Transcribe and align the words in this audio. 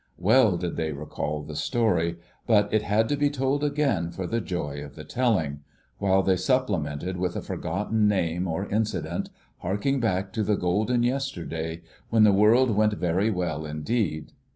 Well 0.17 0.57
did 0.57 0.77
they 0.77 0.93
recall 0.93 1.43
the 1.43 1.55
story, 1.55 2.17
but 2.47 2.73
it 2.73 2.81
had 2.81 3.07
to 3.09 3.15
be 3.15 3.29
told 3.29 3.63
again 3.63 4.09
for 4.09 4.25
the 4.25 4.41
joy 4.41 4.83
of 4.83 4.95
the 4.95 5.03
telling, 5.03 5.59
while 5.99 6.23
they 6.23 6.37
supplemented 6.37 7.17
with 7.17 7.35
a 7.35 7.41
forgotten 7.43 8.07
name 8.07 8.47
or 8.47 8.67
incident, 8.67 9.29
harking 9.59 9.99
back 9.99 10.33
to 10.33 10.41
the 10.41 10.57
golden 10.57 11.03
yesterday, 11.03 11.83
when 12.09 12.23
the 12.23 12.33
world 12.33 12.71
went 12.71 12.93
very 12.93 13.29
well 13.29 13.63
indeed. 13.63 14.31